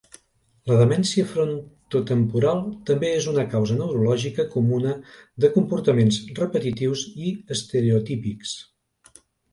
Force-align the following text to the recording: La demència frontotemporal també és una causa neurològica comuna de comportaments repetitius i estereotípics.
La 0.69 0.77
demència 0.77 1.25
frontotemporal 1.33 2.63
també 2.89 3.11
és 3.17 3.27
una 3.33 3.45
causa 3.51 3.77
neurològica 3.83 4.45
comuna 4.55 4.95
de 5.45 5.53
comportaments 5.59 6.19
repetitius 6.43 7.05
i 7.29 7.35
estereotípics. 7.59 8.57